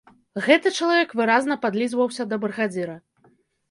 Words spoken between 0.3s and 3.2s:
Гэты чалавек выразна падлізваўся да брыгадзіра.